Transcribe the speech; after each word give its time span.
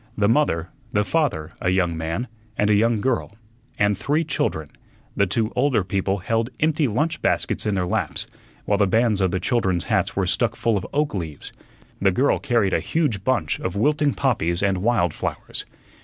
The 0.17 0.27
mother, 0.27 0.69
the 0.91 1.03
father, 1.05 1.51
a 1.61 1.69
young 1.69 1.95
man, 1.95 2.27
and 2.57 2.71
a 2.71 2.73
young 2.73 3.01
girl, 3.01 3.35
and 3.77 3.95
three 3.95 4.23
children. 4.23 4.71
The 5.15 5.27
two 5.27 5.53
older 5.55 5.83
people 5.83 6.17
held 6.17 6.49
empty 6.59 6.87
lunch 6.87 7.21
baskets 7.21 7.67
in 7.67 7.75
their 7.75 7.85
laps, 7.85 8.25
while 8.65 8.79
the 8.79 8.87
bands 8.87 9.21
of 9.21 9.29
the 9.29 9.39
children's 9.39 9.83
hats 9.83 10.15
were 10.15 10.25
stuck 10.25 10.55
full 10.55 10.75
of 10.75 10.87
oak 10.91 11.13
leaves. 11.13 11.53
The 12.01 12.09
girl 12.09 12.39
carried 12.39 12.73
a 12.73 12.79
huge 12.79 13.23
bunch 13.23 13.59
of 13.59 13.75
wilting 13.75 14.15
poppies 14.15 14.63
and 14.63 14.79
wild 14.79 15.13
flowers. 15.13 15.65